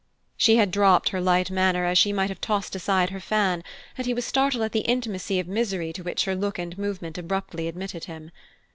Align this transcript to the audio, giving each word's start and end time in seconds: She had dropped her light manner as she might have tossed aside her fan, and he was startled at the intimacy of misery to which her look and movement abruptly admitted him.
She 0.35 0.55
had 0.55 0.71
dropped 0.71 1.09
her 1.09 1.21
light 1.21 1.51
manner 1.51 1.85
as 1.85 1.95
she 1.95 2.11
might 2.11 2.31
have 2.31 2.41
tossed 2.41 2.75
aside 2.75 3.11
her 3.11 3.19
fan, 3.19 3.63
and 3.99 4.07
he 4.07 4.15
was 4.15 4.25
startled 4.25 4.63
at 4.63 4.71
the 4.71 4.79
intimacy 4.79 5.39
of 5.39 5.47
misery 5.47 5.93
to 5.93 6.01
which 6.01 6.25
her 6.25 6.33
look 6.35 6.57
and 6.57 6.75
movement 6.75 7.19
abruptly 7.19 7.67
admitted 7.67 8.05
him. 8.05 8.31